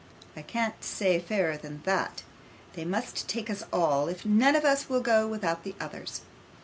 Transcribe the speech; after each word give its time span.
I 0.35 0.41
can't 0.41 0.83
say 0.83 1.19
fairer 1.19 1.57
than 1.57 1.83
that. 1.85 2.23
They 2.73 2.85
must 2.85 3.27
take 3.27 3.51
us 3.51 3.61
all, 3.71 4.07
if 4.07 4.25
none 4.25 4.55
of 4.55 4.65
us 4.65 4.89
will 4.89 5.01
go 5.01 5.27
without 5.27 5.63
the 5.63 5.75
others. 5.79 6.21